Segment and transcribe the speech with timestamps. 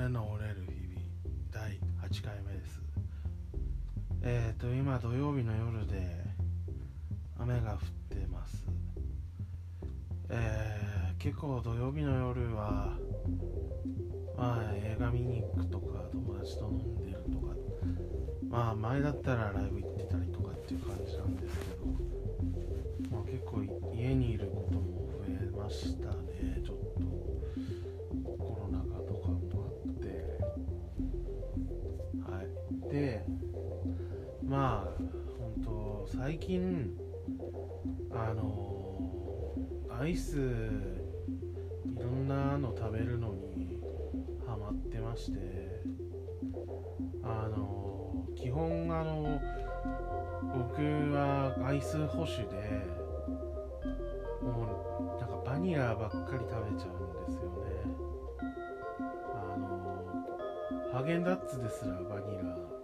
[0.00, 1.02] 骨の折れる日々
[1.52, 2.80] 第8回目です。
[4.22, 6.24] えっ、ー、と今土曜日の夜で
[7.38, 8.64] 雨が降ってます。
[10.30, 12.96] えー、結構土曜日の夜は
[14.38, 17.54] まあ映画見に行くとか友達と飲んでるとか
[18.48, 21.84] まあ前だったらライブ行ってたりとかっていう感じなんですけど、
[23.14, 23.62] まあ、結構
[23.94, 26.62] 家にいることも増えましたね。
[26.64, 26.79] ちょっと
[32.90, 33.24] で
[34.42, 35.02] まあ
[35.38, 36.96] 本当最近
[38.10, 39.00] あの
[39.88, 40.40] アイスい
[42.02, 43.78] ろんなの食べるのに
[44.44, 45.38] ハマってまして
[47.22, 49.40] あの基本あの
[50.52, 50.82] 僕
[51.12, 52.44] はアイス保守で
[54.42, 57.70] もうなんかバニラばっかり食べちゃうんですよね。
[59.34, 60.04] あの
[60.92, 62.79] ハーゲンダッツですらバニラ。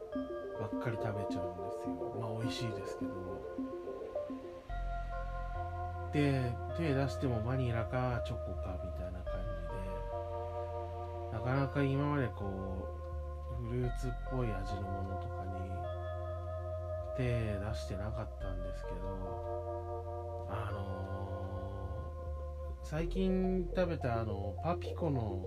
[0.61, 2.17] ばっかり食べちゃうんですよ。
[2.21, 3.13] まあ美味しいですけど。
[6.13, 9.69] で手出してもバニラかチョコかみたいな感じ
[11.33, 11.39] で。
[11.39, 12.45] なかなか今までこ
[13.61, 15.51] うフルーツっぽい味のものとかに
[17.17, 19.47] 手出してなかったんですけど。
[20.49, 25.45] あのー、最近食べたあのパピコの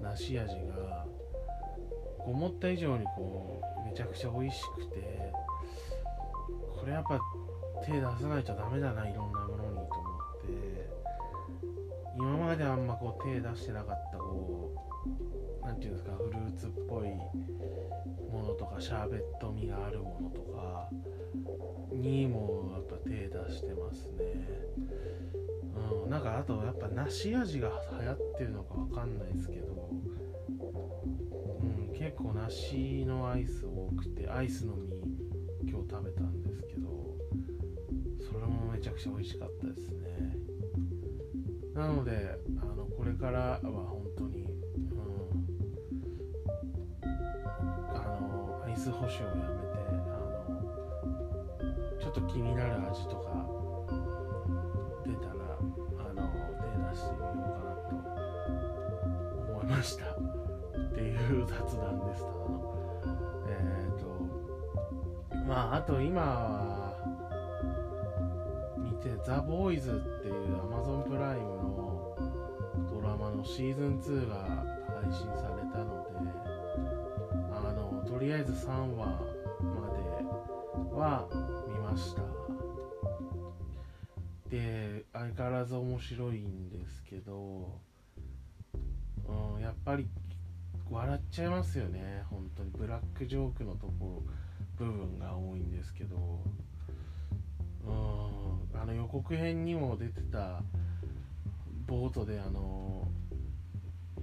[0.00, 1.06] 梨味が
[2.18, 5.32] 思った以上にこうめちゃくちゃ美味しくて
[6.80, 7.20] これやっぱ
[7.84, 9.88] 手出さないとダメだないろんなものにと思っ
[10.46, 10.90] て
[12.16, 14.72] 今まであんまこう手出してなかったこ
[15.62, 17.08] う何て言うんですかフルーツっぽい
[18.32, 20.88] ものとかシャーベット味があるものとか
[21.92, 24.24] にもやっぱ手出してますね。
[26.04, 27.68] うんなんかあとやっぱ梨味が
[28.00, 29.90] 流行ってるのかわかんないですけど
[32.02, 34.90] 結構梨のアイス多くてアイスの実
[35.70, 37.16] 今日食べたんですけど
[38.28, 40.36] それもめちゃくちゃ美味しかったですね。
[41.76, 45.06] なのであのこれからは本当に、うん、
[47.94, 49.78] あのアイス保守をやめて
[50.08, 50.18] あ
[50.48, 53.61] のちょっと気になる味とか
[61.32, 62.26] いう雑談でした
[63.48, 64.06] えっ、ー、と
[65.46, 66.92] まああと今は
[68.78, 72.16] 見て「ザ・ボーイズっていう Amazon プライムの
[72.90, 74.44] ドラマのシーズン2が
[75.02, 76.12] 配信されたので
[77.54, 79.16] あのとりあえず3話ま
[79.90, 81.28] では
[81.68, 82.22] 見ました。
[84.52, 87.80] で相変わらず面白いんですけど、
[89.26, 90.06] うん、やっぱり
[90.92, 92.70] 笑っちゃいますよね本当に。
[92.70, 94.22] ブラックジョークのとこ
[94.78, 96.16] ろ部分が多いんですけど。
[97.84, 98.32] うん
[98.80, 100.62] あの予告編にも出てた
[101.86, 103.06] ボートであの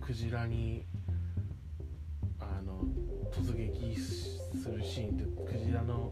[0.02, 0.85] クジラに
[2.40, 2.84] あの
[3.31, 6.12] 突撃するシーンってクジラの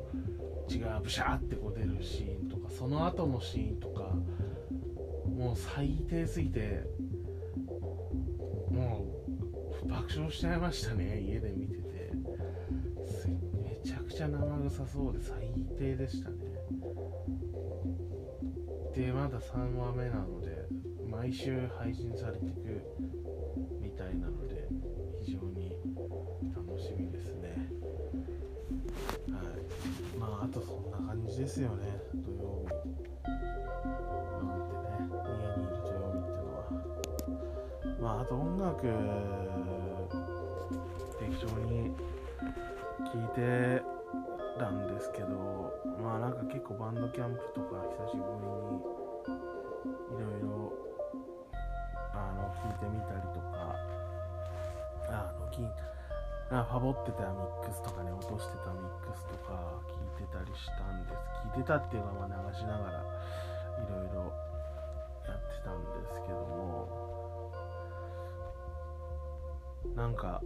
[0.67, 4.13] 血がブシャーってこう出るシーンとかその後のシーンとか
[5.25, 6.83] もう最低すぎて
[9.87, 11.21] 爆笑しちゃいましたね。
[11.21, 12.11] 家で見てて。
[13.27, 15.35] めちゃくちゃ生臭そうで最
[15.77, 16.35] 低でしたね。
[18.93, 20.65] でまだ3話目なので
[21.09, 22.81] 毎週配信されていく
[23.79, 24.67] みたいなので
[25.21, 25.71] 非常に
[26.55, 27.69] 楽しみですね。
[29.31, 30.19] はい。
[30.19, 32.01] まああとそんな感じですよね。
[32.15, 32.73] 土曜日。
[34.43, 34.87] なんてね
[35.27, 38.01] 家にいる土曜日っていうのは。
[38.01, 39.46] まああと音楽
[43.17, 43.81] 聴いて
[44.59, 48.77] たんですけどまあなんか結構バンドキャンプとか久しぶりに
[50.13, 50.73] いろいろ
[52.13, 53.73] あの聞いてみたりとか
[55.09, 55.65] あのき
[56.51, 61.17] あファボってたミックスとかね落としてたミックスとか聞いてたりしたんです。
[61.57, 64.29] 聞いてたっていうかま流しながらいろいろ
[65.25, 67.16] やってたんですけども
[69.97, 70.39] なんか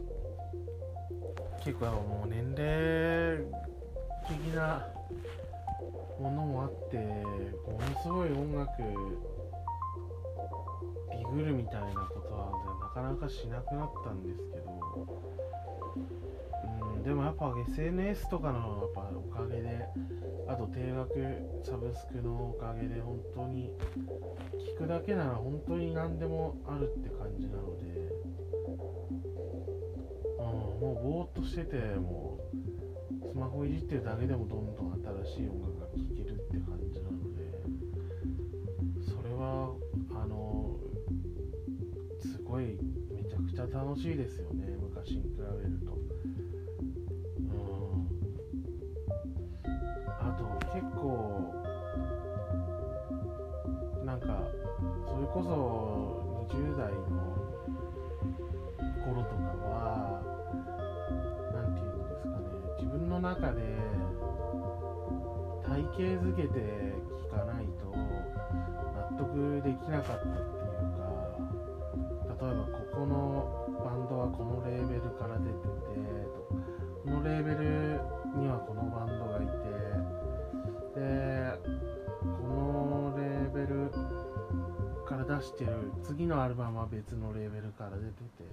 [1.61, 3.43] 結構もう年齢
[4.25, 4.87] 的な
[6.17, 8.81] ものもあってものすごい音楽
[11.11, 12.49] ビグるみたいなことは
[12.81, 14.71] なかなかしなくなったんですけど
[16.95, 19.85] うんでもやっぱ SNS とかのやっぱおかげで
[20.47, 21.11] あと定額
[21.65, 23.73] サブスクのおかげで本当に
[24.77, 28.10] 聞くだけなら本当に何でもあるって感じなので
[30.51, 32.39] もうぼーっとしてても
[33.23, 34.93] うスマホいじってるだけでもどんどん
[35.25, 37.41] 新しい音楽が聴けるって感じなので
[39.05, 39.73] それは
[40.11, 40.77] あの
[42.21, 42.77] すごい
[43.13, 45.97] めちゃくちゃ楽しいですよね昔に比べると。
[47.39, 48.07] うん。
[50.07, 50.43] あと
[50.73, 51.53] 結構
[54.05, 54.43] なんか
[55.07, 57.40] それこそ20代の
[63.41, 63.61] 中で
[65.65, 66.93] 体系づけて
[67.25, 70.37] 聞かないと納得できなかったっていう
[72.37, 75.57] か例えばここのバンドはこのレーベルから出てて
[76.29, 76.53] と
[77.03, 77.99] このレーベル
[78.39, 79.71] にはこのバンドがいて
[80.99, 81.57] で
[82.21, 83.89] このレーベル
[85.07, 88.03] から出してる次のアルバムは別のレーベルから出て
[88.37, 88.45] て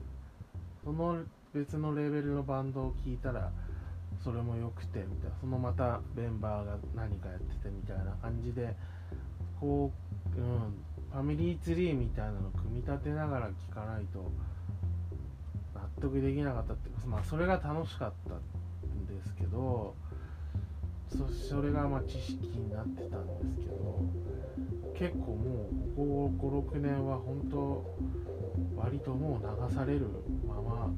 [0.83, 1.19] その
[1.53, 3.51] 別のレーベルのバンドを聴いたら
[4.23, 5.37] それも良くてみたいな。
[5.41, 8.75] そのまたメンバーが何かやっててみたいな感じで
[9.61, 9.93] こ
[10.37, 10.75] う、うん、
[11.13, 14.31] ファミリーツリーみたいなの組み立てながら聴かないと
[15.75, 19.95] 納得できなかったっていうかまあそれが楽しかったんですけど
[21.11, 24.03] そそれがまあ知識になってたんですけど
[24.99, 25.71] 結構も
[26.33, 27.85] うここ56年は本当
[28.77, 30.07] 割ともう流される
[30.47, 30.91] まま、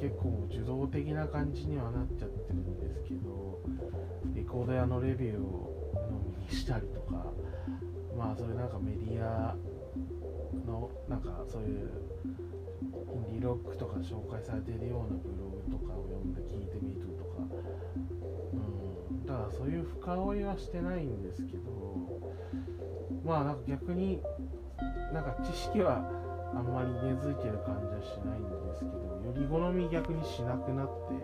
[0.00, 3.60] 結構受動的な感じにはなっちゃってるんですけど
[4.34, 7.26] レコード屋のレビューを飲みにしたりとか
[8.16, 9.56] まあそれなんかメディア
[10.66, 11.90] のなんかそういう
[13.12, 17.42] インディロックとか紹介されてるようなブログとかを読んで聞いてみるとか、
[18.52, 21.68] うん、だからそういう深追いはしてないんですけど
[23.24, 24.20] まあなんか逆に
[25.12, 26.02] なんか知識は
[26.54, 31.14] あんまり根付いてる感じはしないんですけどより好み逆にしなくなって、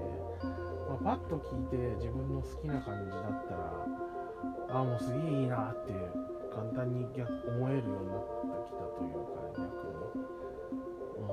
[1.00, 3.86] まあ、パッと聞いて自分の好きな感じだったら
[4.68, 5.92] ああもうすげえいいなって
[6.52, 10.22] 簡単に逆思えるようになってきたというか逆に、
[11.18, 11.28] うん、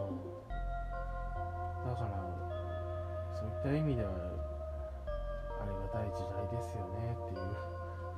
[1.85, 2.15] だから
[3.35, 4.09] そういった意味では
[5.62, 7.71] ありがたい時代ですよねっていう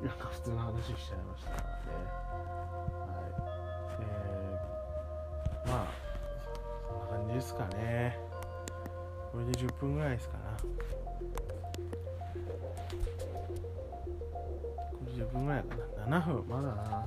[0.06, 2.24] なんか普通の話しちゃいましたからね。
[7.34, 8.18] ですかね。
[9.32, 10.44] これで10分ぐらいですかな。
[10.58, 10.68] こ
[15.08, 15.76] れ10分ぐらいか
[16.08, 16.20] な。
[16.20, 17.06] 7分まだな。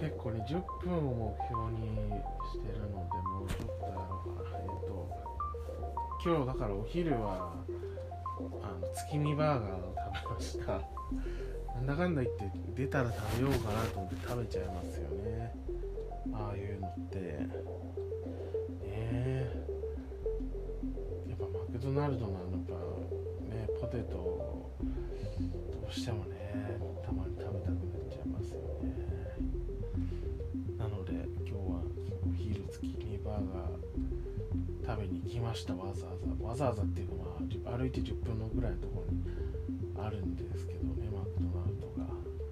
[0.00, 2.08] 結構ね10分を目標に
[2.50, 4.58] してるのでもうちょっとやろうかな。
[4.58, 4.92] えっ、と
[6.24, 7.52] 今日だからお昼は
[8.62, 10.80] あの月見バーガーを食べました。
[11.76, 15.54] なんだかんだ言って出たら食べようかなと思って食べちゃいますよね。
[16.32, 18.11] ああいうのって。
[21.92, 22.74] ナルドのやっぱ
[23.54, 27.76] ねポテトどうしてもねたまに食べたくなっ
[28.10, 28.96] ちゃいますよね
[30.78, 31.82] なので今日は
[32.26, 37.14] お昼月見バーガー食べに来ましたわざわざわざわざっていうか
[37.64, 39.22] まあ歩いて10分のぐらいのところに
[39.98, 42.04] あるんですけどねマクドナルドが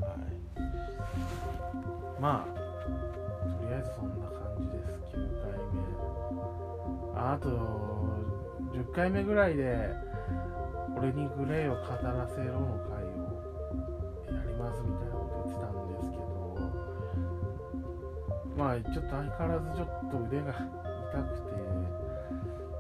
[0.07, 0.37] はい
[2.21, 2.61] まあ
[3.59, 5.81] とりあえずそんな感じです9回目
[7.17, 8.20] あと
[8.91, 9.95] 10回目ぐらいで
[10.99, 13.41] 俺にグレーを語らせろの回を
[14.27, 16.59] やりますみたいなこと言ってたんですけど
[18.59, 21.55] まあちょっと相変わらずちょっと腕が痛くて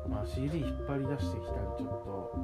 [0.09, 2.35] まあ CD 引っ張り出してきたりちょっと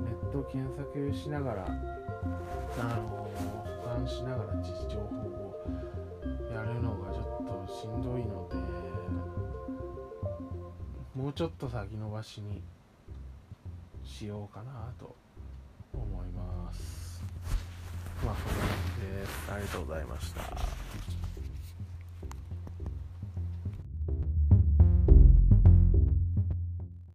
[0.00, 1.72] ネット検索しながらあ
[2.96, 3.28] の
[3.82, 5.52] 保管しながら情報を
[6.50, 8.65] やるのがちょっとしんどいので
[11.26, 12.62] もうちょっと先延ばしに
[14.04, 15.12] しようかなと
[15.92, 17.20] 思います。
[18.24, 19.52] まあそんな感じです。
[19.52, 21.15] ありがとうございました。